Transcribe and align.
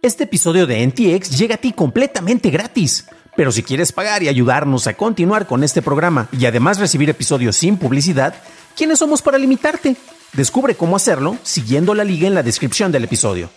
Este 0.00 0.24
episodio 0.24 0.68
de 0.68 0.86
NTX 0.86 1.36
llega 1.36 1.56
a 1.56 1.58
ti 1.58 1.72
completamente 1.72 2.50
gratis. 2.50 3.06
Pero 3.36 3.50
si 3.50 3.64
quieres 3.64 3.90
pagar 3.90 4.22
y 4.22 4.28
ayudarnos 4.28 4.86
a 4.86 4.94
continuar 4.94 5.48
con 5.48 5.64
este 5.64 5.82
programa 5.82 6.28
y 6.30 6.46
además 6.46 6.78
recibir 6.78 7.10
episodios 7.10 7.56
sin 7.56 7.76
publicidad, 7.76 8.34
¿quiénes 8.76 9.00
somos 9.00 9.22
para 9.22 9.38
limitarte? 9.38 9.96
Descubre 10.34 10.76
cómo 10.76 10.94
hacerlo 10.94 11.36
siguiendo 11.42 11.94
la 11.94 12.04
liga 12.04 12.28
en 12.28 12.34
la 12.34 12.44
descripción 12.44 12.92
del 12.92 13.04
episodio. 13.04 13.50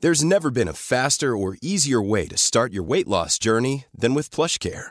There's 0.00 0.22
never 0.22 0.50
been 0.50 0.68
a 0.68 0.74
faster 0.74 1.34
or 1.34 1.56
easier 1.62 2.02
way 2.02 2.26
to 2.26 2.36
start 2.36 2.72
your 2.72 2.84
weight 2.84 3.06
loss 3.06 3.38
journey 3.38 3.86
than 3.98 4.14
with 4.14 4.30
PlushCare. 4.30 4.90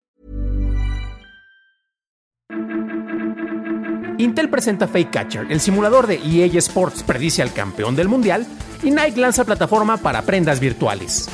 Intel 4.17 4.49
presenta 4.49 4.87
Fake 4.87 5.11
Catcher, 5.11 5.47
el 5.49 5.59
simulador 5.59 6.07
de 6.07 6.15
EA 6.15 6.45
Sports 6.59 7.03
predice 7.03 7.41
al 7.41 7.53
campeón 7.53 7.95
del 7.95 8.07
mundial, 8.07 8.45
y 8.83 8.91
Nike 8.91 9.19
lanza 9.19 9.45
plataforma 9.45 9.97
para 9.97 10.23
prendas 10.23 10.59
virtuales. 10.59 11.29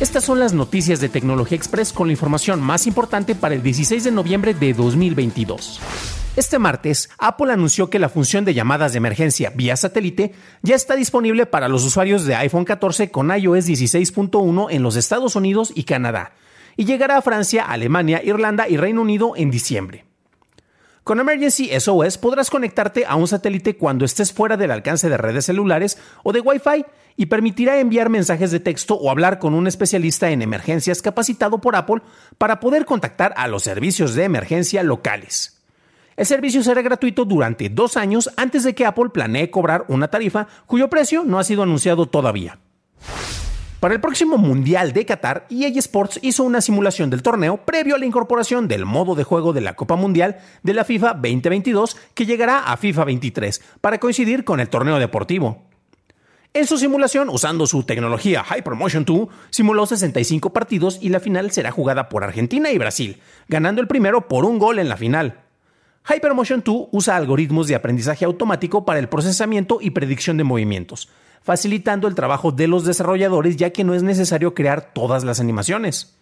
Estas 0.00 0.24
son 0.24 0.38
las 0.38 0.52
noticias 0.52 1.00
de 1.00 1.08
Tecnología 1.08 1.56
Express 1.56 1.92
con 1.92 2.08
la 2.08 2.12
información 2.12 2.60
más 2.60 2.86
importante 2.86 3.34
para 3.34 3.54
el 3.54 3.62
16 3.62 4.04
de 4.04 4.10
noviembre 4.10 4.54
de 4.54 4.72
2022. 4.72 5.80
Este 6.36 6.58
martes, 6.58 7.10
Apple 7.18 7.52
anunció 7.52 7.90
que 7.90 7.98
la 7.98 8.08
función 8.08 8.44
de 8.44 8.54
llamadas 8.54 8.92
de 8.92 8.98
emergencia 8.98 9.50
vía 9.54 9.76
satélite 9.76 10.32
ya 10.62 10.76
está 10.76 10.94
disponible 10.94 11.44
para 11.44 11.68
los 11.68 11.84
usuarios 11.84 12.24
de 12.24 12.36
iPhone 12.36 12.64
14 12.64 13.10
con 13.10 13.30
iOS 13.30 13.66
16.1 13.66 14.68
en 14.70 14.82
los 14.82 14.96
Estados 14.96 15.36
Unidos 15.36 15.72
y 15.74 15.84
Canadá, 15.84 16.32
y 16.76 16.84
llegará 16.84 17.16
a 17.16 17.22
Francia, 17.22 17.64
Alemania, 17.64 18.22
Irlanda 18.24 18.68
y 18.68 18.76
Reino 18.76 19.02
Unido 19.02 19.32
en 19.36 19.50
diciembre. 19.50 20.09
Con 21.10 21.18
Emergency 21.18 21.68
SOS 21.76 22.18
podrás 22.18 22.50
conectarte 22.50 23.04
a 23.04 23.16
un 23.16 23.26
satélite 23.26 23.76
cuando 23.76 24.04
estés 24.04 24.32
fuera 24.32 24.56
del 24.56 24.70
alcance 24.70 25.08
de 25.08 25.16
redes 25.16 25.46
celulares 25.46 25.98
o 26.22 26.32
de 26.32 26.38
Wi-Fi 26.38 26.84
y 27.16 27.26
permitirá 27.26 27.80
enviar 27.80 28.08
mensajes 28.08 28.52
de 28.52 28.60
texto 28.60 28.94
o 28.94 29.10
hablar 29.10 29.40
con 29.40 29.54
un 29.54 29.66
especialista 29.66 30.30
en 30.30 30.40
emergencias 30.40 31.02
capacitado 31.02 31.60
por 31.60 31.74
Apple 31.74 32.02
para 32.38 32.60
poder 32.60 32.84
contactar 32.84 33.34
a 33.36 33.48
los 33.48 33.64
servicios 33.64 34.14
de 34.14 34.22
emergencia 34.22 34.84
locales. 34.84 35.60
El 36.16 36.26
servicio 36.26 36.62
será 36.62 36.80
gratuito 36.80 37.24
durante 37.24 37.68
dos 37.68 37.96
años 37.96 38.30
antes 38.36 38.62
de 38.62 38.76
que 38.76 38.86
Apple 38.86 39.10
planee 39.12 39.50
cobrar 39.50 39.86
una 39.88 40.06
tarifa 40.06 40.46
cuyo 40.66 40.88
precio 40.88 41.24
no 41.24 41.40
ha 41.40 41.42
sido 41.42 41.64
anunciado 41.64 42.06
todavía. 42.06 42.60
Para 43.80 43.94
el 43.94 44.00
próximo 44.02 44.36
Mundial 44.36 44.92
de 44.92 45.06
Qatar, 45.06 45.46
EA 45.48 45.68
Sports 45.68 46.18
hizo 46.20 46.44
una 46.44 46.60
simulación 46.60 47.08
del 47.08 47.22
torneo 47.22 47.64
previo 47.64 47.94
a 47.94 47.98
la 47.98 48.04
incorporación 48.04 48.68
del 48.68 48.84
modo 48.84 49.14
de 49.14 49.24
juego 49.24 49.54
de 49.54 49.62
la 49.62 49.74
Copa 49.74 49.96
Mundial 49.96 50.36
de 50.62 50.74
la 50.74 50.84
FIFA 50.84 51.14
2022 51.14 51.96
que 52.12 52.26
llegará 52.26 52.58
a 52.58 52.76
FIFA 52.76 53.04
23 53.06 53.62
para 53.80 53.98
coincidir 53.98 54.44
con 54.44 54.60
el 54.60 54.68
torneo 54.68 54.98
deportivo. 54.98 55.62
En 56.52 56.66
su 56.66 56.76
simulación, 56.76 57.30
usando 57.30 57.66
su 57.66 57.84
tecnología 57.84 58.44
Hypermotion 58.44 59.06
2, 59.06 59.28
simuló 59.48 59.86
65 59.86 60.52
partidos 60.52 60.98
y 61.00 61.08
la 61.08 61.20
final 61.20 61.50
será 61.50 61.70
jugada 61.70 62.10
por 62.10 62.22
Argentina 62.22 62.70
y 62.70 62.76
Brasil, 62.76 63.22
ganando 63.48 63.80
el 63.80 63.88
primero 63.88 64.28
por 64.28 64.44
un 64.44 64.58
gol 64.58 64.78
en 64.78 64.90
la 64.90 64.98
final. 64.98 65.40
Hypermotion 66.06 66.62
2 66.62 66.88
usa 66.92 67.16
algoritmos 67.16 67.66
de 67.66 67.76
aprendizaje 67.76 68.26
automático 68.26 68.84
para 68.84 68.98
el 68.98 69.08
procesamiento 69.08 69.78
y 69.80 69.90
predicción 69.90 70.36
de 70.36 70.44
movimientos, 70.44 71.08
facilitando 71.42 72.08
el 72.08 72.14
trabajo 72.14 72.52
de 72.52 72.68
los 72.68 72.84
desarrolladores 72.84 73.56
ya 73.56 73.70
que 73.70 73.84
no 73.84 73.94
es 73.94 74.02
necesario 74.02 74.54
crear 74.54 74.92
todas 74.92 75.24
las 75.24 75.40
animaciones. 75.40 76.16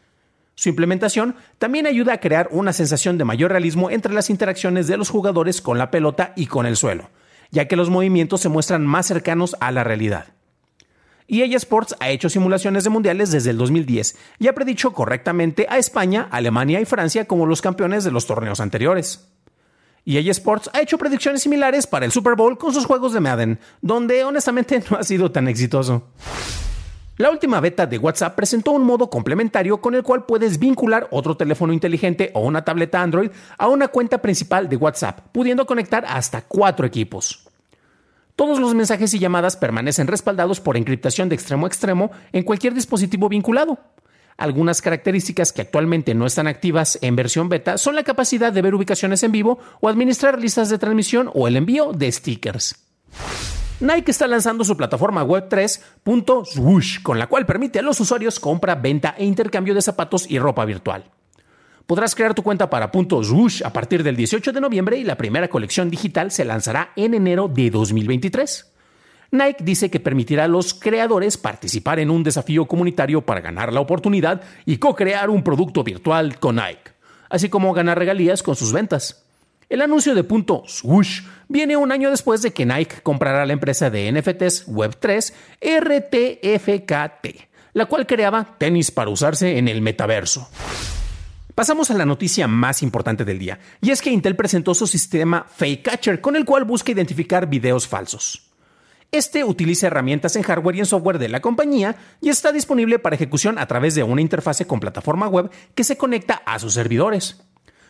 Su 0.55 0.69
implementación 0.69 1.37
también 1.59 1.87
ayuda 1.87 2.15
a 2.15 2.21
crear 2.21 2.49
una 2.51 2.73
sensación 2.73 3.17
de 3.17 3.25
mayor 3.25 3.53
realismo 3.53 3.91
entre 3.91 4.13
las 4.13 4.29
interacciones 4.29 4.89
de 4.89 4.97
los 4.97 5.09
jugadores 5.09 5.61
con 5.63 5.79
la 5.79 5.91
pelota 5.91 6.33
y 6.35 6.47
con 6.47 6.67
el 6.67 6.77
suelo, 6.77 7.11
ya 7.51 7.69
que 7.69 7.77
los 7.77 7.91
movimientos 7.91 8.41
se 8.41 8.49
muestran 8.49 8.85
más 8.85 9.07
cercanos 9.07 9.57
a 9.61 9.71
la 9.71 9.85
realidad. 9.85 10.27
EA 11.29 11.45
Sports 11.57 11.95
ha 12.01 12.09
hecho 12.09 12.31
simulaciones 12.31 12.85
de 12.85 12.91
mundiales 12.91 13.31
desde 13.31 13.51
el 13.51 13.59
2010 13.59 14.17
y 14.39 14.49
ha 14.49 14.55
predicho 14.55 14.95
correctamente 14.95 15.67
a 15.69 15.77
España, 15.77 16.27
Alemania 16.31 16.81
y 16.81 16.87
Francia 16.87 17.27
como 17.27 17.45
los 17.45 17.61
campeones 17.61 18.03
de 18.03 18.11
los 18.11 18.27
torneos 18.27 18.61
anteriores. 18.61 19.29
EA 20.11 20.31
Sports 20.31 20.71
ha 20.73 20.81
hecho 20.81 20.97
predicciones 20.97 21.43
similares 21.43 21.87
para 21.87 22.07
el 22.07 22.13
Super 22.13 22.35
Bowl 22.35 22.57
con 22.57 22.73
sus 22.73 22.87
juegos 22.87 23.13
de 23.13 23.21
Madden, 23.21 23.59
donde 23.83 24.25
honestamente 24.25 24.83
no 24.91 24.97
ha 24.97 25.03
sido 25.03 25.31
tan 25.31 25.49
exitoso. 25.49 26.09
La 27.19 27.31
última 27.31 27.61
beta 27.61 27.85
de 27.85 27.99
WhatsApp 27.99 28.35
presentó 28.35 28.71
un 28.71 28.85
modo 28.85 29.11
complementario 29.11 29.83
con 29.83 29.95
el 29.95 30.03
cual 30.03 30.25
puedes 30.25 30.59
vincular 30.59 31.09
otro 31.11 31.37
teléfono 31.37 31.75
inteligente 31.75 32.31
o 32.33 32.41
una 32.41 32.65
tableta 32.65 33.03
Android 33.03 33.31
a 33.59 33.69
una 33.69 33.89
cuenta 33.89 34.23
principal 34.23 34.67
de 34.71 34.77
WhatsApp, 34.77 35.27
pudiendo 35.31 35.67
conectar 35.67 36.07
hasta 36.09 36.41
cuatro 36.41 36.87
equipos. 36.87 37.47
Todos 38.35 38.61
los 38.61 38.75
mensajes 38.75 39.13
y 39.13 39.19
llamadas 39.19 39.59
permanecen 39.59 40.07
respaldados 40.07 40.61
por 40.61 40.79
encriptación 40.79 41.29
de 41.29 41.35
extremo 41.35 41.67
a 41.67 41.69
extremo 41.69 42.13
en 42.33 42.45
cualquier 42.45 42.73
dispositivo 42.73 43.29
vinculado. 43.29 43.79
Algunas 44.39 44.81
características 44.81 45.53
que 45.53 45.63
actualmente 45.63 46.15
no 46.15 46.25
están 46.25 46.47
activas 46.47 46.97
en 47.03 47.17
versión 47.17 47.49
beta 47.49 47.77
son 47.77 47.97
la 47.97 48.05
capacidad 48.05 48.53
de 48.53 48.63
ver 48.63 48.73
ubicaciones 48.73 49.25
en 49.25 49.33
vivo 49.33 49.59
o 49.81 49.89
administrar 49.89 50.41
listas 50.41 50.71
de 50.71 50.79
transmisión 50.79 51.29
o 51.35 51.49
el 51.49 51.57
envío 51.57 51.93
de 51.93 52.11
stickers. 52.13 52.77
Nike 53.81 54.13
está 54.13 54.29
lanzando 54.29 54.63
su 54.63 54.77
plataforma 54.77 55.25
web 55.25 55.49
3.swoosh, 55.49 57.03
con 57.03 57.19
la 57.19 57.27
cual 57.27 57.47
permite 57.47 57.81
a 57.81 57.83
los 57.83 57.99
usuarios 57.99 58.39
compra, 58.39 58.77
venta 58.77 59.17
e 59.19 59.25
intercambio 59.25 59.75
de 59.75 59.83
zapatos 59.83 60.31
y 60.31 60.39
ropa 60.39 60.65
virtual. 60.65 61.11
Podrás 61.87 62.15
crear 62.15 62.33
tu 62.33 62.45
cuenta 62.45 62.71
para 62.71 62.93
.swoosh 62.93 63.65
a 63.65 63.73
partir 63.73 64.05
del 64.05 64.15
18 64.15 64.53
de 64.53 64.61
noviembre 64.61 64.99
y 64.99 65.05
la 65.05 65.17
primera 65.17 65.49
colección 65.49 65.91
digital 65.91 66.31
se 66.31 66.45
lanzará 66.45 66.93
en 66.95 67.15
enero 67.15 67.49
de 67.49 67.71
2023. 67.71 68.73
Nike 69.31 69.63
dice 69.63 69.91
que 69.91 70.01
permitirá 70.01 70.45
a 70.45 70.49
los 70.49 70.73
creadores 70.73 71.37
participar 71.37 71.99
en 71.99 72.11
un 72.11 72.23
desafío 72.23 72.67
comunitario 72.67 73.21
para 73.21 73.43
ganar 73.43 73.73
la 73.73 73.81
oportunidad 73.81 74.41
y 74.65 74.79
co-crear 74.79 75.29
un 75.29 75.43
producto 75.43 75.85
virtual 75.85 76.39
con 76.39 76.57
Nike, 76.57 76.93
así 77.29 77.51
como 77.51 77.75
ganar 77.75 77.99
regalías 77.99 78.43
con 78.43 78.57
sus 78.57 78.73
ventas. 78.73 79.25
El 79.69 79.83
anuncio 79.83 80.15
de 80.15 80.25
punto 80.25 80.63
Swoosh 80.67 81.21
viene 81.47 81.77
un 81.77 81.93
año 81.93 82.11
después 82.11 82.41
de 82.41 82.55
que 82.55 82.65
Nike 82.65 83.03
comprara 83.03 83.45
la 83.45 83.53
empresa 83.53 83.91
de 83.91 84.11
NFTs 84.11 84.67
Web3 84.67 85.35
RTFKT, 85.61 87.49
la 87.75 87.85
cual 87.85 88.07
creaba 88.07 88.57
tenis 88.57 88.91
para 88.91 89.11
usarse 89.11 89.59
en 89.59 89.69
el 89.69 89.83
metaverso. 89.83 90.49
Pasamos 91.55 91.91
a 91.91 91.95
la 91.95 92.07
noticia 92.07 92.49
más 92.49 92.83
importante 92.83 93.27
del 93.27 93.39
día, 93.39 93.59
y 93.83 93.91
es 93.91 94.01
que 94.01 94.11
Intel 94.11 94.37
presentó 94.37 94.73
su 94.73 94.87
sistema 94.87 95.45
Fake 95.55 95.83
Catcher, 95.83 96.21
con 96.23 96.35
el 96.35 96.47
cual 96.47 96.65
busca 96.65 96.93
identificar 96.93 97.47
videos 97.47 97.87
falsos. 97.87 98.48
Este 99.11 99.43
utiliza 99.43 99.87
herramientas 99.87 100.37
en 100.37 100.43
hardware 100.43 100.77
y 100.77 100.81
en 100.81 100.87
software 100.87 101.19
de 101.19 101.31
la 101.31 101.41
compañía 101.41 101.97
y 102.21 102.29
está 102.29 102.53
disponible 102.53 102.99
para 102.99 103.17
ejecución 103.17 103.59
a 103.59 103.67
través 103.67 103.95
de 103.95 104.03
una 104.03 104.21
interfase 104.21 104.67
con 104.67 104.81
plataforma 104.81 105.29
web 105.29 105.51
que 105.75 105.85
se 105.85 105.97
conecta 105.97 106.43
a 106.45 106.59
sus 106.59 106.75
servidores. 106.75 107.41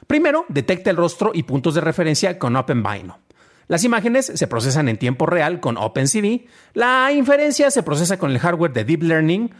Primero, 0.06 0.46
detecta 0.48 0.90
el 0.90 0.96
rostro 0.96 1.32
y 1.34 1.42
puntos 1.42 1.74
de 1.74 1.80
referencia 1.80 2.38
con 2.38 2.54
OpenVino. 2.54 3.18
Las 3.66 3.84
imágenes 3.84 4.32
se 4.32 4.46
procesan 4.46 4.88
en 4.88 4.96
tiempo 4.96 5.26
real 5.26 5.60
con 5.60 5.76
OpenCV, 5.76 6.46
la 6.72 7.12
inferencia 7.12 7.70
se 7.70 7.82
procesa 7.82 8.16
con 8.16 8.30
el 8.30 8.38
hardware 8.38 8.72
de 8.72 8.84
Deep 8.84 9.02
Learning 9.02 9.50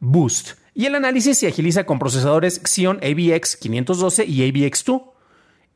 Boost 0.00 0.58
y 0.74 0.86
el 0.86 0.96
análisis 0.96 1.38
se 1.38 1.46
agiliza 1.46 1.86
con 1.86 2.00
procesadores 2.00 2.60
Xeon 2.64 2.98
AVX 3.02 3.56
512 3.56 4.26
y 4.26 4.40
AVX2. 4.40 5.13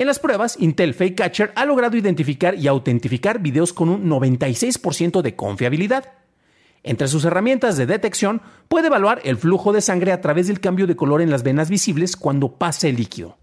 En 0.00 0.06
las 0.06 0.20
pruebas, 0.20 0.56
Intel 0.60 0.94
Fake 0.94 1.16
Catcher 1.16 1.52
ha 1.56 1.64
logrado 1.64 1.96
identificar 1.96 2.54
y 2.54 2.68
autentificar 2.68 3.40
videos 3.40 3.72
con 3.72 3.88
un 3.88 4.08
96% 4.08 5.22
de 5.22 5.34
confiabilidad. 5.34 6.12
Entre 6.84 7.08
sus 7.08 7.24
herramientas 7.24 7.76
de 7.76 7.86
detección, 7.86 8.40
puede 8.68 8.86
evaluar 8.86 9.20
el 9.24 9.38
flujo 9.38 9.72
de 9.72 9.80
sangre 9.80 10.12
a 10.12 10.20
través 10.20 10.46
del 10.46 10.60
cambio 10.60 10.86
de 10.86 10.94
color 10.94 11.20
en 11.20 11.30
las 11.30 11.42
venas 11.42 11.68
visibles 11.68 12.16
cuando 12.16 12.52
pase 12.52 12.90
el 12.90 12.96
líquido. 12.96 13.38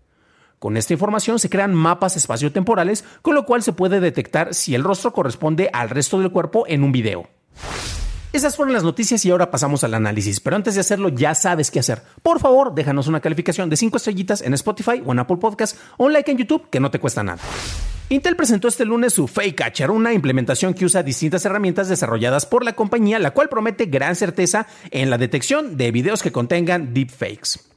Con 0.58 0.78
esta 0.78 0.94
información 0.94 1.40
se 1.40 1.50
crean 1.50 1.76
mapas 1.76 2.16
espaciotemporales, 2.16 3.04
con 3.22 3.36
lo 3.36 3.46
cual 3.46 3.62
se 3.62 3.74
puede 3.74 4.00
detectar 4.00 4.54
si 4.54 4.76
el 4.76 4.84
rostro 4.86 5.12
corresponde 5.12 5.70
al 5.74 5.90
resto 5.90 6.20
del 6.20 6.32
cuerpo 6.32 6.64
en 6.70 6.84
un 6.84 6.94
video. 6.94 7.28
Esas 8.36 8.58
fueron 8.58 8.74
las 8.74 8.84
noticias 8.84 9.24
y 9.24 9.32
ahora 9.32 9.50
pasamos 9.50 9.86
al 9.86 9.94
análisis, 9.94 10.42
pero 10.42 10.58
antes 10.58 10.76
de 10.76 10.82
hacerlo 10.82 11.08
ya 11.08 11.34
sabes 11.34 11.72
qué 11.72 11.80
hacer. 11.80 12.02
Por 12.22 12.42
favor, 12.42 12.76
déjanos 12.76 13.08
una 13.08 13.22
calificación 13.22 13.70
de 13.70 13.78
5 13.78 13.96
estrellitas 13.96 14.42
en 14.42 14.54
Spotify 14.56 15.02
o 15.06 15.14
en 15.14 15.20
Apple 15.20 15.38
Podcast 15.38 15.78
o 15.96 16.08
un 16.08 16.12
like 16.12 16.30
en 16.30 16.40
YouTube 16.40 16.70
que 16.70 16.82
no 16.82 16.92
te 16.92 17.00
cuesta 17.00 17.24
nada. 17.24 17.42
Intel 18.10 18.36
presentó 18.36 18.68
este 18.68 18.84
lunes 18.84 19.14
su 19.14 19.30
Fake 19.30 19.56
Catcher, 19.56 19.90
una 19.90 20.12
implementación 20.12 20.74
que 20.74 20.84
usa 20.84 21.02
distintas 21.02 21.46
herramientas 21.46 21.88
desarrolladas 21.88 22.46
por 22.46 22.66
la 22.66 22.76
compañía, 22.76 23.20
la 23.20 23.32
cual 23.32 23.48
promete 23.48 23.86
gran 23.86 24.18
certeza 24.18 24.68
en 24.92 25.10
la 25.10 25.18
detección 25.18 25.78
de 25.78 25.92
videos 25.92 26.22
que 26.22 26.34
contengan 26.34 26.94
deepfakes. 26.94 27.75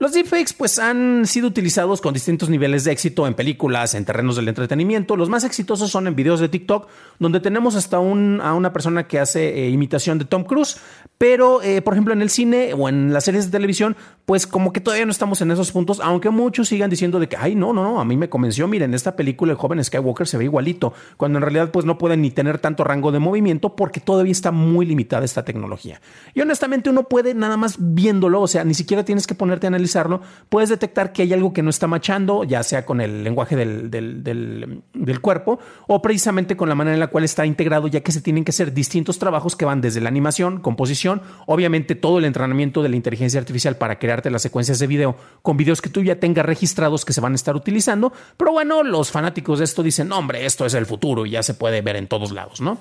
Los 0.00 0.12
deepfakes 0.12 0.54
pues 0.56 0.78
han 0.78 1.26
sido 1.26 1.46
utilizados 1.46 2.00
con 2.00 2.14
distintos 2.14 2.48
niveles 2.48 2.84
de 2.84 2.92
éxito 2.92 3.26
en 3.26 3.34
películas, 3.34 3.92
en 3.92 4.06
terrenos 4.06 4.34
del 4.34 4.48
entretenimiento. 4.48 5.14
Los 5.14 5.28
más 5.28 5.44
exitosos 5.44 5.90
son 5.90 6.06
en 6.06 6.16
videos 6.16 6.40
de 6.40 6.48
TikTok, 6.48 6.88
donde 7.18 7.38
tenemos 7.38 7.74
hasta 7.74 7.98
a 7.98 8.00
una 8.00 8.72
persona 8.72 9.06
que 9.06 9.18
hace 9.18 9.66
eh, 9.66 9.68
imitación 9.68 10.18
de 10.18 10.24
Tom 10.24 10.44
Cruise, 10.44 10.78
pero 11.20 11.60
eh, 11.62 11.82
por 11.82 11.92
ejemplo 11.92 12.14
en 12.14 12.22
el 12.22 12.30
cine 12.30 12.72
o 12.72 12.88
en 12.88 13.12
las 13.12 13.24
series 13.24 13.44
de 13.44 13.50
televisión, 13.52 13.94
pues 14.24 14.46
como 14.46 14.72
que 14.72 14.80
todavía 14.80 15.04
no 15.04 15.12
estamos 15.12 15.42
en 15.42 15.50
esos 15.50 15.70
puntos, 15.70 16.00
aunque 16.02 16.30
muchos 16.30 16.68
sigan 16.68 16.88
diciendo 16.88 17.20
de 17.20 17.28
que, 17.28 17.36
ay, 17.36 17.54
no, 17.54 17.74
no, 17.74 17.82
no, 17.82 18.00
a 18.00 18.04
mí 18.06 18.16
me 18.16 18.30
convenció, 18.30 18.66
miren, 18.68 18.94
esta 18.94 19.16
película 19.16 19.52
el 19.52 19.58
joven 19.58 19.84
Skywalker 19.84 20.26
se 20.26 20.38
ve 20.38 20.44
igualito, 20.44 20.94
cuando 21.18 21.38
en 21.38 21.42
realidad 21.42 21.70
pues 21.72 21.84
no 21.84 21.98
pueden 21.98 22.22
ni 22.22 22.30
tener 22.30 22.58
tanto 22.58 22.84
rango 22.84 23.12
de 23.12 23.18
movimiento 23.18 23.76
porque 23.76 24.00
todavía 24.00 24.32
está 24.32 24.50
muy 24.50 24.86
limitada 24.86 25.24
esta 25.24 25.44
tecnología. 25.44 26.00
Y 26.32 26.40
honestamente 26.40 26.88
uno 26.88 27.08
puede 27.08 27.34
nada 27.34 27.58
más 27.58 27.76
viéndolo, 27.78 28.40
o 28.40 28.48
sea, 28.48 28.64
ni 28.64 28.72
siquiera 28.72 29.04
tienes 29.04 29.26
que 29.26 29.34
ponerte 29.34 29.66
a 29.66 29.68
analizar 29.68 30.00
puedes 30.48 30.68
detectar 30.68 31.12
que 31.12 31.22
hay 31.22 31.32
algo 31.32 31.52
que 31.52 31.62
no 31.62 31.70
está 31.70 31.86
machando, 31.86 32.44
ya 32.44 32.62
sea 32.62 32.86
con 32.86 33.00
el 33.00 33.24
lenguaje 33.24 33.56
del, 33.56 33.90
del, 33.90 35.20
cuerpo 35.20 35.58
o 35.86 36.00
precisamente 36.00 36.56
con 36.56 36.68
la 36.68 36.74
manera 36.74 36.94
en 36.94 37.00
la 37.00 37.08
cual 37.08 37.24
está 37.24 37.44
integrado, 37.44 37.88
ya 37.88 38.00
que 38.00 38.12
se 38.12 38.20
tienen 38.20 38.44
que 38.44 38.50
hacer 38.50 38.72
distintos 38.72 39.18
trabajos 39.18 39.56
que 39.56 39.64
van 39.64 39.80
desde 39.80 40.00
la 40.00 40.08
animación, 40.08 40.60
composición, 40.60 41.09
obviamente 41.46 41.94
todo 41.94 42.18
el 42.18 42.24
entrenamiento 42.24 42.82
de 42.82 42.88
la 42.88 42.96
inteligencia 42.96 43.40
artificial 43.40 43.76
para 43.76 43.98
crearte 43.98 44.30
las 44.30 44.42
secuencias 44.42 44.78
de 44.78 44.86
video 44.86 45.16
con 45.42 45.56
videos 45.56 45.80
que 45.80 45.90
tú 45.90 46.02
ya 46.02 46.16
tengas 46.16 46.46
registrados 46.46 47.04
que 47.04 47.12
se 47.12 47.20
van 47.20 47.32
a 47.32 47.36
estar 47.36 47.56
utilizando. 47.56 48.12
Pero 48.36 48.52
bueno, 48.52 48.82
los 48.82 49.10
fanáticos 49.10 49.58
de 49.58 49.64
esto 49.64 49.82
dicen, 49.82 50.12
hombre, 50.12 50.46
esto 50.46 50.66
es 50.66 50.74
el 50.74 50.86
futuro 50.86 51.26
y 51.26 51.30
ya 51.30 51.42
se 51.42 51.54
puede 51.54 51.82
ver 51.82 51.96
en 51.96 52.06
todos 52.06 52.32
lados, 52.32 52.60
¿no? 52.60 52.78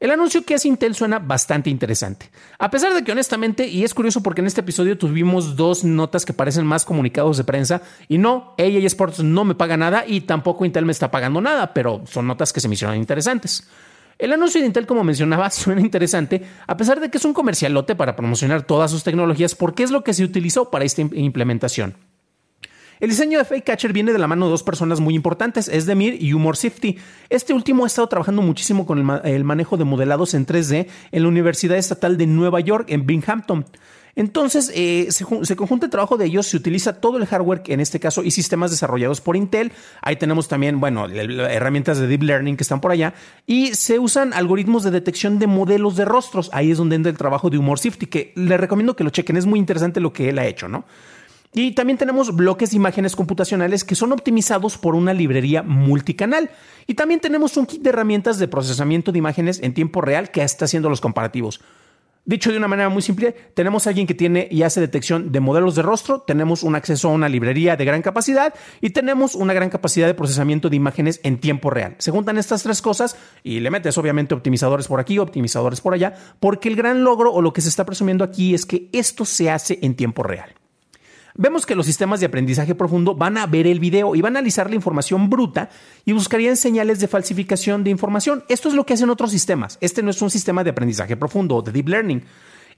El 0.00 0.10
anuncio 0.10 0.42
que 0.46 0.54
hace 0.54 0.66
Intel 0.66 0.94
suena 0.94 1.18
bastante 1.18 1.68
interesante. 1.68 2.30
A 2.58 2.70
pesar 2.70 2.94
de 2.94 3.04
que 3.04 3.12
honestamente, 3.12 3.66
y 3.66 3.84
es 3.84 3.92
curioso 3.92 4.22
porque 4.22 4.40
en 4.40 4.46
este 4.46 4.62
episodio 4.62 4.96
tuvimos 4.96 5.56
dos 5.56 5.84
notas 5.84 6.24
que 6.24 6.32
parecen 6.32 6.64
más 6.64 6.86
comunicados 6.86 7.36
de 7.36 7.44
prensa, 7.44 7.82
y 8.08 8.16
no, 8.16 8.54
EA 8.56 8.86
Sports 8.86 9.22
no 9.22 9.44
me 9.44 9.54
paga 9.54 9.76
nada 9.76 10.04
y 10.06 10.22
tampoco 10.22 10.64
Intel 10.64 10.86
me 10.86 10.92
está 10.92 11.10
pagando 11.10 11.42
nada, 11.42 11.74
pero 11.74 12.02
son 12.06 12.26
notas 12.26 12.50
que 12.54 12.60
se 12.60 12.68
me 12.68 12.74
hicieron 12.74 12.96
interesantes. 12.96 13.68
El 14.20 14.34
anuncio 14.34 14.60
de 14.60 14.66
Intel, 14.66 14.86
como 14.86 15.02
mencionaba, 15.02 15.48
suena 15.50 15.80
interesante, 15.80 16.42
a 16.66 16.76
pesar 16.76 17.00
de 17.00 17.10
que 17.10 17.16
es 17.18 17.24
un 17.24 17.32
comercialote 17.32 17.94
para 17.96 18.14
promocionar 18.14 18.62
todas 18.62 18.90
sus 18.90 19.02
tecnologías, 19.02 19.54
porque 19.54 19.82
es 19.82 19.90
lo 19.90 20.04
que 20.04 20.12
se 20.12 20.22
utilizó 20.24 20.70
para 20.70 20.84
esta 20.84 21.00
implementación. 21.00 21.94
El 23.00 23.08
diseño 23.08 23.38
de 23.38 23.46
Fake 23.46 23.64
Catcher 23.64 23.94
viene 23.94 24.12
de 24.12 24.18
la 24.18 24.26
mano 24.26 24.44
de 24.44 24.50
dos 24.50 24.62
personas 24.62 25.00
muy 25.00 25.14
importantes, 25.14 25.68
Esdemir 25.68 26.22
y 26.22 26.34
Humor 26.34 26.58
Sifty. 26.58 26.98
Este 27.30 27.54
último 27.54 27.84
ha 27.84 27.86
estado 27.86 28.06
trabajando 28.08 28.42
muchísimo 28.42 28.84
con 28.84 28.98
el, 29.24 29.44
manejo 29.44 29.78
de 29.78 29.84
modelados 29.84 30.34
en 30.34 30.44
3D 30.44 30.86
en 31.10 31.22
la 31.22 31.28
Universidad 31.28 31.78
Estatal 31.78 32.18
de 32.18 32.26
Nueva 32.26 32.60
York, 32.60 32.90
en 32.90 33.06
Binghamton. 33.06 33.64
Entonces, 34.16 34.72
eh, 34.74 35.08
se, 35.10 35.24
conjunta 35.56 35.86
el 35.86 35.90
trabajo 35.90 36.16
de 36.16 36.26
ellos, 36.26 36.46
se 36.46 36.56
utiliza 36.56 37.00
todo 37.00 37.16
el 37.16 37.26
hardware, 37.26 37.62
en 37.66 37.80
este 37.80 38.00
caso, 38.00 38.22
y 38.22 38.30
sistemas 38.30 38.70
desarrollados 38.70 39.20
por 39.20 39.36
Intel. 39.36 39.72
Ahí 40.02 40.16
tenemos 40.16 40.48
también, 40.48 40.80
bueno, 40.80 41.08
herramientas 41.08 41.98
de 41.98 42.06
Deep 42.06 42.22
Learning 42.22 42.56
que 42.56 42.62
están 42.62 42.80
por 42.80 42.90
allá. 42.90 43.14
Y 43.46 43.74
se 43.74 43.98
usan 43.98 44.32
algoritmos 44.32 44.82
de 44.82 44.90
detección 44.90 45.38
de 45.38 45.46
modelos 45.46 45.96
de 45.96 46.04
rostros. 46.04 46.50
Ahí 46.52 46.70
es 46.70 46.78
donde 46.78 46.96
entra 46.96 47.10
el 47.10 47.18
trabajo 47.18 47.50
de 47.50 47.58
Humor 47.58 47.78
Sifty, 47.78 48.06
que 48.06 48.32
le 48.36 48.56
recomiendo 48.56 48.96
que 48.96 49.04
lo 49.04 49.10
chequen. 49.10 49.36
Es 49.36 49.46
muy 49.46 49.58
interesante 49.58 50.00
lo 50.00 50.12
que 50.12 50.28
él 50.28 50.38
ha 50.38 50.46
hecho, 50.46 50.68
¿no? 50.68 50.84
Y 51.52 51.72
también 51.72 51.98
tenemos 51.98 52.34
bloques 52.36 52.70
de 52.70 52.76
imágenes 52.76 53.16
computacionales 53.16 53.82
que 53.82 53.96
son 53.96 54.12
optimizados 54.12 54.78
por 54.78 54.94
una 54.94 55.12
librería 55.12 55.62
multicanal. 55.62 56.50
Y 56.86 56.94
también 56.94 57.20
tenemos 57.20 57.56
un 57.56 57.66
kit 57.66 57.82
de 57.82 57.90
herramientas 57.90 58.38
de 58.38 58.46
procesamiento 58.46 59.10
de 59.10 59.18
imágenes 59.18 59.60
en 59.62 59.74
tiempo 59.74 60.00
real 60.00 60.30
que 60.30 60.42
está 60.42 60.66
haciendo 60.66 60.88
los 60.88 61.00
comparativos. 61.00 61.60
Dicho 62.26 62.52
de 62.52 62.58
una 62.58 62.68
manera 62.68 62.90
muy 62.90 63.00
simple, 63.00 63.34
tenemos 63.54 63.86
a 63.86 63.90
alguien 63.90 64.06
que 64.06 64.14
tiene 64.14 64.46
y 64.50 64.62
hace 64.62 64.80
detección 64.80 65.32
de 65.32 65.40
modelos 65.40 65.74
de 65.74 65.82
rostro, 65.82 66.20
tenemos 66.20 66.62
un 66.62 66.74
acceso 66.74 67.08
a 67.08 67.12
una 67.12 67.28
librería 67.28 67.76
de 67.76 67.84
gran 67.84 68.02
capacidad 68.02 68.54
y 68.80 68.90
tenemos 68.90 69.34
una 69.34 69.54
gran 69.54 69.70
capacidad 69.70 70.06
de 70.06 70.14
procesamiento 70.14 70.68
de 70.68 70.76
imágenes 70.76 71.20
en 71.22 71.40
tiempo 71.40 71.70
real. 71.70 71.96
Se 71.98 72.10
juntan 72.10 72.36
estas 72.36 72.62
tres 72.62 72.82
cosas 72.82 73.16
y 73.42 73.60
le 73.60 73.70
metes 73.70 73.96
obviamente 73.96 74.34
optimizadores 74.34 74.86
por 74.86 75.00
aquí, 75.00 75.18
optimizadores 75.18 75.80
por 75.80 75.94
allá, 75.94 76.14
porque 76.40 76.68
el 76.68 76.76
gran 76.76 77.04
logro 77.04 77.32
o 77.32 77.40
lo 77.40 77.52
que 77.52 77.62
se 77.62 77.70
está 77.70 77.86
presumiendo 77.86 78.22
aquí 78.22 78.54
es 78.54 78.66
que 78.66 78.90
esto 78.92 79.24
se 79.24 79.50
hace 79.50 79.78
en 79.82 79.94
tiempo 79.94 80.22
real. 80.22 80.54
Vemos 81.42 81.64
que 81.64 81.74
los 81.74 81.86
sistemas 81.86 82.20
de 82.20 82.26
aprendizaje 82.26 82.74
profundo 82.74 83.14
van 83.14 83.38
a 83.38 83.46
ver 83.46 83.66
el 83.66 83.80
video 83.80 84.14
y 84.14 84.20
van 84.20 84.36
a 84.36 84.40
analizar 84.40 84.68
la 84.68 84.76
información 84.76 85.30
bruta 85.30 85.70
y 86.04 86.12
buscarían 86.12 86.54
señales 86.54 87.00
de 87.00 87.08
falsificación 87.08 87.82
de 87.82 87.88
información. 87.88 88.44
Esto 88.50 88.68
es 88.68 88.74
lo 88.74 88.84
que 88.84 88.92
hacen 88.92 89.08
otros 89.08 89.30
sistemas. 89.30 89.78
Este 89.80 90.02
no 90.02 90.10
es 90.10 90.20
un 90.20 90.28
sistema 90.28 90.62
de 90.64 90.68
aprendizaje 90.68 91.16
profundo 91.16 91.56
o 91.56 91.62
de 91.62 91.72
deep 91.72 91.88
learning. 91.88 92.22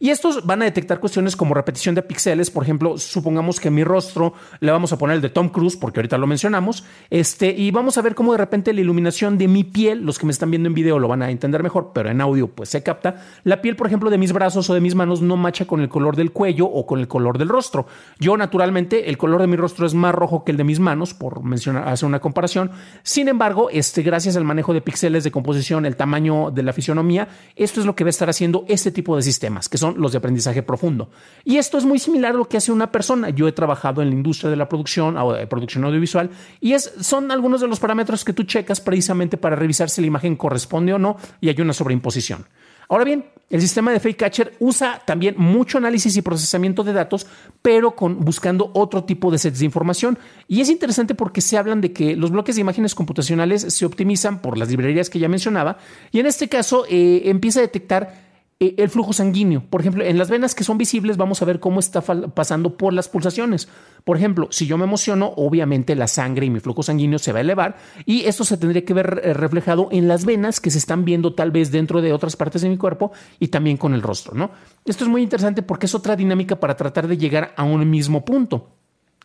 Y 0.02 0.10
estos 0.10 0.44
van 0.44 0.60
a 0.62 0.64
detectar 0.64 0.98
cuestiones 0.98 1.36
como 1.36 1.54
repetición 1.54 1.94
de 1.94 2.02
píxeles. 2.02 2.50
Por 2.50 2.64
ejemplo, 2.64 2.98
supongamos 2.98 3.60
que 3.60 3.70
mi 3.70 3.84
rostro 3.84 4.34
le 4.58 4.72
vamos 4.72 4.92
a 4.92 4.98
poner 4.98 5.14
el 5.14 5.22
de 5.22 5.28
Tom 5.28 5.48
Cruise, 5.48 5.76
porque 5.76 6.00
ahorita 6.00 6.18
lo 6.18 6.26
mencionamos. 6.26 6.82
Este, 7.08 7.52
y 7.52 7.70
vamos 7.70 7.96
a 7.98 8.02
ver 8.02 8.16
cómo 8.16 8.32
de 8.32 8.38
repente 8.38 8.72
la 8.72 8.80
iluminación 8.80 9.38
de 9.38 9.46
mi 9.46 9.62
piel, 9.62 10.04
los 10.04 10.18
que 10.18 10.26
me 10.26 10.32
están 10.32 10.50
viendo 10.50 10.66
en 10.66 10.74
video 10.74 10.98
lo 10.98 11.06
van 11.06 11.22
a 11.22 11.30
entender 11.30 11.62
mejor, 11.62 11.92
pero 11.94 12.10
en 12.10 12.20
audio 12.20 12.48
pues 12.48 12.70
se 12.70 12.82
capta. 12.82 13.22
La 13.44 13.62
piel, 13.62 13.76
por 13.76 13.86
ejemplo, 13.86 14.10
de 14.10 14.18
mis 14.18 14.32
brazos 14.32 14.68
o 14.70 14.74
de 14.74 14.80
mis 14.80 14.96
manos 14.96 15.22
no 15.22 15.36
macha 15.36 15.66
con 15.66 15.80
el 15.80 15.88
color 15.88 16.16
del 16.16 16.32
cuello 16.32 16.66
o 16.66 16.84
con 16.84 16.98
el 16.98 17.06
color 17.06 17.38
del 17.38 17.48
rostro. 17.48 17.86
Yo, 18.18 18.36
naturalmente, 18.36 19.08
el 19.08 19.16
color 19.16 19.40
de 19.40 19.46
mi 19.46 19.54
rostro 19.54 19.86
es 19.86 19.94
más 19.94 20.12
rojo 20.12 20.42
que 20.42 20.50
el 20.50 20.56
de 20.56 20.64
mis 20.64 20.80
manos, 20.80 21.14
por 21.14 21.44
mencionar, 21.44 21.86
hacer 21.86 22.08
una 22.08 22.18
comparación. 22.18 22.72
Sin 23.04 23.28
embargo, 23.28 23.70
este, 23.70 24.02
gracias 24.02 24.34
al 24.34 24.42
manejo 24.42 24.74
de 24.74 24.80
píxeles 24.80 25.22
de 25.22 25.30
composición, 25.30 25.86
el 25.86 25.94
tamaño 25.94 26.50
de 26.50 26.64
la 26.64 26.72
fisionomía, 26.72 27.28
esto 27.54 27.78
es 27.78 27.86
lo 27.86 27.94
que 27.94 28.02
va 28.02 28.08
a 28.08 28.10
estar 28.10 28.28
haciendo 28.28 28.64
este 28.66 28.90
tipo 28.90 29.14
de 29.14 29.22
sistemas, 29.22 29.68
que 29.68 29.78
son 29.78 29.91
los 29.98 30.12
de 30.12 30.18
aprendizaje 30.18 30.62
profundo. 30.62 31.10
Y 31.44 31.56
esto 31.56 31.78
es 31.78 31.84
muy 31.84 31.98
similar 31.98 32.34
a 32.34 32.38
lo 32.38 32.48
que 32.48 32.56
hace 32.56 32.72
una 32.72 32.92
persona. 32.92 33.30
Yo 33.30 33.48
he 33.48 33.52
trabajado 33.52 34.02
en 34.02 34.08
la 34.08 34.14
industria 34.14 34.50
de 34.50 34.56
la 34.56 34.68
producción, 34.68 35.14
de 35.14 35.46
producción 35.46 35.84
audiovisual, 35.84 36.30
y 36.60 36.72
es, 36.72 36.92
son 37.00 37.30
algunos 37.30 37.60
de 37.60 37.68
los 37.68 37.80
parámetros 37.80 38.24
que 38.24 38.32
tú 38.32 38.44
checas 38.44 38.80
precisamente 38.80 39.36
para 39.36 39.56
revisar 39.56 39.90
si 39.90 40.00
la 40.00 40.06
imagen 40.06 40.36
corresponde 40.36 40.92
o 40.92 40.98
no 40.98 41.16
y 41.40 41.48
hay 41.48 41.60
una 41.60 41.72
sobreimposición. 41.72 42.46
Ahora 42.88 43.04
bien, 43.04 43.24
el 43.48 43.60
sistema 43.60 43.90
de 43.90 44.00
Fake 44.00 44.18
Catcher 44.18 44.52
usa 44.58 45.00
también 45.06 45.34
mucho 45.38 45.78
análisis 45.78 46.14
y 46.16 46.20
procesamiento 46.20 46.84
de 46.84 46.92
datos, 46.92 47.26
pero 47.62 47.96
con, 47.96 48.20
buscando 48.20 48.70
otro 48.74 49.04
tipo 49.04 49.30
de 49.30 49.38
sets 49.38 49.60
de 49.60 49.64
información. 49.64 50.18
Y 50.46 50.60
es 50.60 50.68
interesante 50.68 51.14
porque 51.14 51.40
se 51.40 51.56
hablan 51.56 51.80
de 51.80 51.92
que 51.92 52.16
los 52.16 52.30
bloques 52.30 52.56
de 52.56 52.60
imágenes 52.60 52.94
computacionales 52.94 53.62
se 53.62 53.86
optimizan 53.86 54.42
por 54.42 54.58
las 54.58 54.68
librerías 54.68 55.08
que 55.08 55.18
ya 55.18 55.28
mencionaba, 55.28 55.78
y 56.10 56.20
en 56.20 56.26
este 56.26 56.48
caso 56.48 56.84
eh, 56.86 57.22
empieza 57.26 57.60
a 57.60 57.62
detectar 57.62 58.31
el 58.62 58.88
flujo 58.88 59.12
sanguíneo. 59.12 59.64
Por 59.68 59.80
ejemplo, 59.80 60.04
en 60.04 60.18
las 60.18 60.30
venas 60.30 60.54
que 60.54 60.64
son 60.64 60.78
visibles 60.78 61.16
vamos 61.16 61.42
a 61.42 61.44
ver 61.44 61.60
cómo 61.60 61.80
está 61.80 62.00
pasando 62.00 62.76
por 62.76 62.92
las 62.92 63.08
pulsaciones. 63.08 63.68
Por 64.04 64.16
ejemplo, 64.16 64.48
si 64.50 64.66
yo 64.66 64.78
me 64.78 64.84
emociono, 64.84 65.32
obviamente 65.36 65.94
la 65.94 66.06
sangre 66.06 66.46
y 66.46 66.50
mi 66.50 66.60
flujo 66.60 66.82
sanguíneo 66.82 67.18
se 67.18 67.32
va 67.32 67.38
a 67.38 67.42
elevar 67.42 67.76
y 68.04 68.24
esto 68.24 68.44
se 68.44 68.56
tendría 68.56 68.84
que 68.84 68.94
ver 68.94 69.20
eh, 69.24 69.34
reflejado 69.34 69.88
en 69.92 70.08
las 70.08 70.24
venas 70.24 70.60
que 70.60 70.70
se 70.70 70.78
están 70.78 71.04
viendo 71.04 71.34
tal 71.34 71.50
vez 71.50 71.70
dentro 71.70 72.02
de 72.02 72.12
otras 72.12 72.36
partes 72.36 72.62
de 72.62 72.68
mi 72.68 72.76
cuerpo 72.76 73.12
y 73.38 73.48
también 73.48 73.76
con 73.76 73.94
el 73.94 74.02
rostro, 74.02 74.34
¿no? 74.34 74.50
Esto 74.84 75.04
es 75.04 75.10
muy 75.10 75.22
interesante 75.22 75.62
porque 75.62 75.86
es 75.86 75.94
otra 75.94 76.16
dinámica 76.16 76.58
para 76.58 76.76
tratar 76.76 77.06
de 77.06 77.16
llegar 77.16 77.54
a 77.56 77.62
un 77.64 77.88
mismo 77.88 78.24
punto. 78.24 78.70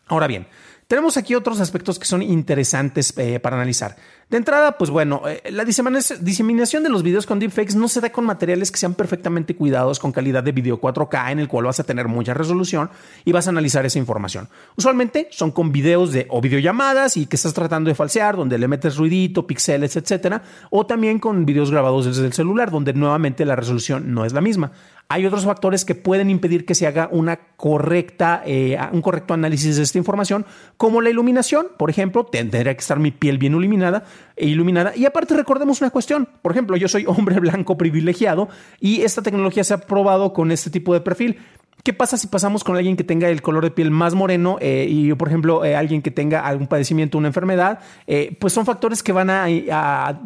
Ahora 0.06 0.26
bien, 0.26 0.46
tenemos 0.88 1.18
aquí 1.18 1.34
otros 1.34 1.60
aspectos 1.60 1.98
que 1.98 2.06
son 2.06 2.22
interesantes 2.22 3.12
eh, 3.18 3.40
para 3.40 3.56
analizar. 3.56 3.96
De 4.30 4.36
entrada, 4.36 4.76
pues 4.76 4.90
bueno, 4.90 5.22
eh, 5.26 5.42
la 5.50 5.64
diseminación 5.64 6.82
de 6.82 6.90
los 6.90 7.02
videos 7.02 7.24
con 7.24 7.38
deepfakes 7.38 7.74
no 7.74 7.88
se 7.88 8.02
da 8.02 8.12
con 8.12 8.26
materiales 8.26 8.70
que 8.70 8.76
sean 8.76 8.92
perfectamente 8.92 9.56
cuidados 9.56 9.98
con 9.98 10.12
calidad 10.12 10.42
de 10.42 10.52
video 10.52 10.78
4K 10.78 11.32
en 11.32 11.38
el 11.38 11.48
cual 11.48 11.64
vas 11.64 11.80
a 11.80 11.84
tener 11.84 12.08
mucha 12.08 12.34
resolución 12.34 12.90
y 13.24 13.32
vas 13.32 13.46
a 13.46 13.50
analizar 13.50 13.86
esa 13.86 13.98
información. 13.98 14.50
Usualmente 14.76 15.28
son 15.30 15.50
con 15.50 15.72
videos 15.72 16.12
de 16.12 16.26
o 16.28 16.42
videollamadas 16.42 17.16
y 17.16 17.24
que 17.24 17.36
estás 17.36 17.54
tratando 17.54 17.88
de 17.88 17.94
falsear, 17.94 18.36
donde 18.36 18.58
le 18.58 18.68
metes 18.68 18.98
ruidito, 18.98 19.46
píxeles, 19.46 19.96
etcétera, 19.96 20.42
o 20.68 20.84
también 20.84 21.20
con 21.20 21.46
videos 21.46 21.70
grabados 21.70 22.04
desde 22.04 22.26
el 22.26 22.34
celular, 22.34 22.70
donde 22.70 22.92
nuevamente 22.92 23.46
la 23.46 23.56
resolución 23.56 24.12
no 24.12 24.26
es 24.26 24.34
la 24.34 24.42
misma. 24.42 24.72
Hay 25.10 25.24
otros 25.24 25.46
factores 25.46 25.86
que 25.86 25.94
pueden 25.94 26.28
impedir 26.28 26.66
que 26.66 26.74
se 26.74 26.86
haga 26.86 27.08
una 27.10 27.38
correcta, 27.56 28.42
eh, 28.44 28.78
un 28.92 29.00
correcto 29.00 29.32
análisis 29.32 29.78
de 29.78 29.82
esta 29.82 29.96
información, 29.96 30.44
como 30.76 31.00
la 31.00 31.08
iluminación. 31.08 31.68
Por 31.78 31.88
ejemplo, 31.88 32.26
tendría 32.26 32.74
que 32.74 32.80
estar 32.80 32.98
mi 32.98 33.10
piel 33.10 33.38
bien 33.38 33.54
iluminada, 33.54 34.04
e 34.36 34.46
iluminada. 34.46 34.94
Y 34.96 35.04
aparte 35.04 35.34
recordemos 35.34 35.80
una 35.80 35.90
cuestión. 35.90 36.28
Por 36.42 36.52
ejemplo, 36.52 36.76
yo 36.76 36.88
soy 36.88 37.04
hombre 37.06 37.40
blanco 37.40 37.76
privilegiado 37.76 38.48
y 38.80 39.02
esta 39.02 39.22
tecnología 39.22 39.64
se 39.64 39.74
ha 39.74 39.78
probado 39.78 40.32
con 40.32 40.52
este 40.52 40.70
tipo 40.70 40.94
de 40.94 41.00
perfil. 41.00 41.38
¿Qué 41.84 41.92
pasa 41.92 42.16
si 42.16 42.26
pasamos 42.26 42.64
con 42.64 42.76
alguien 42.76 42.96
que 42.96 43.04
tenga 43.04 43.28
el 43.28 43.40
color 43.40 43.64
de 43.64 43.70
piel 43.70 43.90
más 43.90 44.14
moreno 44.14 44.58
eh, 44.60 44.86
y, 44.88 45.12
por 45.14 45.28
ejemplo, 45.28 45.64
eh, 45.64 45.76
alguien 45.76 46.02
que 46.02 46.10
tenga 46.10 46.40
algún 46.40 46.66
padecimiento, 46.66 47.16
una 47.16 47.28
enfermedad? 47.28 47.78
Eh, 48.06 48.36
pues 48.38 48.52
son 48.52 48.66
factores 48.66 49.02
que 49.02 49.12
van 49.12 49.30
a, 49.30 50.18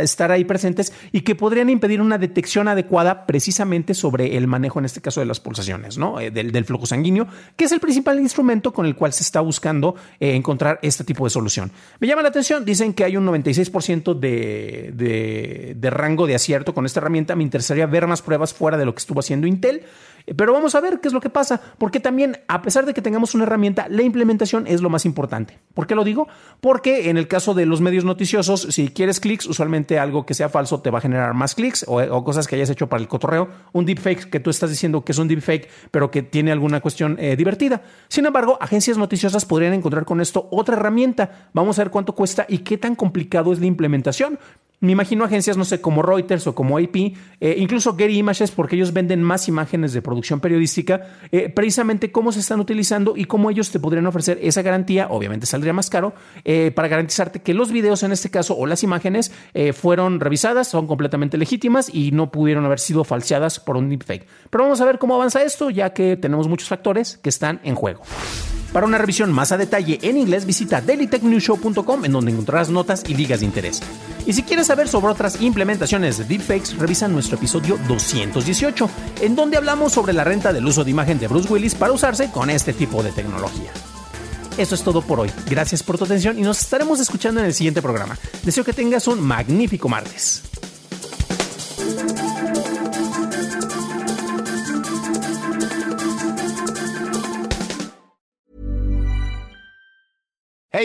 estar 0.00 0.30
ahí 0.30 0.44
presentes 0.44 0.92
y 1.12 1.22
que 1.22 1.34
podrían 1.34 1.70
impedir 1.70 2.00
una 2.00 2.18
detección 2.18 2.68
adecuada 2.68 3.26
precisamente 3.26 3.94
sobre 3.94 4.36
el 4.36 4.46
manejo, 4.46 4.78
en 4.78 4.84
este 4.84 5.00
caso, 5.00 5.20
de 5.20 5.26
las 5.26 5.40
pulsaciones, 5.40 5.98
¿no? 5.98 6.16
del, 6.18 6.64
flujo 6.64 6.86
sanguíneo, 6.86 7.26
que 7.56 7.64
es 7.64 7.72
el 7.72 7.80
principal 7.80 8.18
instrumento 8.18 8.72
con 8.72 8.86
el 8.86 8.94
cual 8.94 9.12
se 9.12 9.22
está 9.22 9.40
buscando 9.40 9.96
encontrar 10.20 10.78
este 10.82 11.04
tipo 11.04 11.24
de 11.24 11.30
solución. 11.30 11.70
Me 12.00 12.06
llama 12.06 12.22
la 12.22 12.28
atención, 12.28 12.64
dicen 12.64 12.94
que 12.94 13.04
hay 13.04 13.16
un 13.16 13.26
96% 13.26 14.18
de, 14.18 14.92
de, 14.94 15.74
de 15.76 15.90
rango 15.90 16.26
de 16.26 16.34
acierto 16.34 16.74
con 16.74 16.86
esta 16.86 17.00
herramienta. 17.00 17.36
Me 17.36 17.42
interesaría 17.42 17.86
ver 17.86 18.06
más 18.06 18.22
pruebas 18.22 18.54
fuera 18.54 18.78
de 18.78 18.84
lo 18.84 18.94
que 18.94 19.00
estuvo 19.00 19.20
haciendo 19.20 19.46
Intel. 19.46 19.82
Pero 20.34 20.52
vamos 20.52 20.74
a 20.74 20.80
ver 20.80 21.00
qué 21.00 21.08
es 21.08 21.14
lo 21.14 21.20
que 21.20 21.30
pasa, 21.30 21.60
porque 21.78 22.00
también, 22.00 22.38
a 22.48 22.62
pesar 22.62 22.84
de 22.84 22.94
que 22.94 23.02
tengamos 23.02 23.34
una 23.34 23.44
herramienta, 23.44 23.86
la 23.88 24.02
implementación 24.02 24.66
es 24.66 24.82
lo 24.82 24.90
más 24.90 25.04
importante. 25.04 25.58
¿Por 25.74 25.86
qué 25.86 25.94
lo 25.94 26.02
digo? 26.02 26.26
Porque 26.60 27.10
en 27.10 27.16
el 27.16 27.28
caso 27.28 27.54
de 27.54 27.66
los 27.66 27.80
medios 27.80 28.04
noticiosos, 28.04 28.62
si 28.70 28.88
quieres 28.88 29.20
clics, 29.20 29.46
usualmente 29.46 29.98
algo 29.98 30.26
que 30.26 30.34
sea 30.34 30.48
falso 30.48 30.80
te 30.80 30.90
va 30.90 30.98
a 30.98 31.00
generar 31.02 31.34
más 31.34 31.54
clics 31.54 31.84
o, 31.86 32.24
cosas 32.24 32.48
que 32.48 32.56
hayas 32.56 32.70
hecho 32.70 32.88
para 32.88 33.00
el 33.00 33.08
cotorreo. 33.08 33.48
Un 33.72 33.86
deepfake 33.86 34.28
que 34.28 34.40
tú 34.40 34.50
estás 34.50 34.70
diciendo 34.70 35.04
que 35.04 35.12
es 35.12 35.18
un 35.18 35.28
deepfake, 35.28 35.68
pero 35.90 36.10
que 36.10 36.22
tiene 36.22 36.50
alguna 36.50 36.80
cuestión 36.80 37.16
eh, 37.20 37.36
divertida. 37.36 37.82
Sin 38.08 38.26
embargo, 38.26 38.58
agencias 38.60 38.98
noticiosas 38.98 39.44
podrían 39.44 39.74
encontrar 39.74 40.04
con 40.04 40.20
esto 40.20 40.48
otra 40.50 40.76
herramienta. 40.76 41.50
Vamos 41.52 41.78
a 41.78 41.82
ver 41.82 41.90
cuánto 41.90 42.14
cuesta 42.14 42.46
y 42.48 42.58
qué 42.58 42.78
tan 42.78 42.96
complicado 42.96 43.52
es 43.52 43.60
la 43.60 43.66
implementación. 43.66 44.38
Me 44.80 44.92
imagino 44.92 45.24
agencias, 45.24 45.56
no 45.56 45.64
sé, 45.64 45.80
como 45.80 46.02
Reuters 46.02 46.46
o 46.46 46.54
como 46.54 46.76
AP, 46.76 47.14
eh, 47.40 47.54
incluso 47.56 47.96
Getty 47.96 48.18
Images, 48.18 48.50
porque 48.50 48.76
ellos 48.76 48.92
venden 48.92 49.22
más 49.22 49.48
imágenes 49.48 49.94
de 49.94 50.02
producción 50.02 50.40
periodística, 50.40 51.00
eh, 51.32 51.48
precisamente 51.48 52.12
cómo 52.12 52.30
se 52.30 52.40
están 52.40 52.60
utilizando 52.60 53.14
y 53.16 53.24
cómo 53.24 53.50
ellos 53.50 53.70
te 53.70 53.80
podrían 53.80 54.06
ofrecer 54.06 54.38
esa 54.42 54.60
garantía, 54.60 55.06
obviamente 55.08 55.46
saldría 55.46 55.72
más 55.72 55.88
caro, 55.88 56.12
eh, 56.44 56.72
para 56.74 56.88
garantizarte 56.88 57.40
que 57.40 57.54
los 57.54 57.72
videos 57.72 58.02
en 58.02 58.12
este 58.12 58.28
caso 58.28 58.54
o 58.56 58.66
las 58.66 58.82
imágenes 58.82 59.32
fueron 59.74 60.20
revisadas, 60.20 60.68
son 60.68 60.86
completamente 60.86 61.38
legítimas 61.38 61.92
y 61.92 62.10
no 62.10 62.30
pudieron 62.30 62.64
haber 62.64 62.78
sido 62.78 63.04
falseadas 63.04 63.58
por 63.58 63.76
un 63.76 63.88
deepfake. 63.88 64.26
Pero 64.50 64.64
vamos 64.64 64.80
a 64.80 64.84
ver 64.84 64.98
cómo 64.98 65.14
avanza 65.14 65.42
esto, 65.42 65.70
ya 65.70 65.90
que 65.90 66.16
tenemos 66.16 66.48
muchos 66.48 66.68
factores 66.68 67.18
que 67.18 67.30
están 67.30 67.60
en 67.64 67.74
juego. 67.74 68.02
Para 68.72 68.86
una 68.86 68.98
revisión 68.98 69.32
más 69.32 69.52
a 69.52 69.56
detalle 69.56 69.98
en 70.02 70.18
inglés, 70.18 70.44
visita 70.44 70.80
dailytechnewshow.com 70.80 72.04
en 72.04 72.12
donde 72.12 72.32
encontrarás 72.32 72.68
notas 72.68 73.04
y 73.08 73.14
ligas 73.14 73.40
de 73.40 73.46
interés. 73.46 73.80
Y 74.26 74.32
si 74.32 74.42
quieres 74.42 74.66
saber 74.66 74.88
sobre 74.88 75.12
otras 75.12 75.40
implementaciones 75.40 76.18
de 76.18 76.24
deepfakes, 76.24 76.76
revisa 76.76 77.06
nuestro 77.06 77.36
episodio 77.36 77.78
218, 77.86 78.90
en 79.22 79.36
donde 79.36 79.56
hablamos 79.56 79.92
sobre 79.92 80.12
la 80.12 80.24
renta 80.24 80.52
del 80.52 80.66
uso 80.66 80.82
de 80.82 80.90
imagen 80.90 81.20
de 81.20 81.28
Bruce 81.28 81.48
Willis 81.48 81.76
para 81.76 81.92
usarse 81.92 82.30
con 82.32 82.50
este 82.50 82.72
tipo 82.72 83.04
de 83.04 83.12
tecnología. 83.12 83.70
Eso 84.58 84.74
es 84.74 84.82
todo 84.82 85.00
por 85.00 85.20
hoy. 85.20 85.30
Gracias 85.48 85.82
por 85.84 85.96
tu 85.96 86.04
atención 86.04 86.38
y 86.38 86.42
nos 86.42 86.60
estaremos 86.60 86.98
escuchando 86.98 87.40
en 87.40 87.46
el 87.46 87.54
siguiente 87.54 87.80
programa. 87.80 88.18
Deseo 88.42 88.64
que 88.64 88.72
tengas 88.72 89.06
un 89.06 89.20
magnífico 89.20 89.88
martes. 89.88 90.42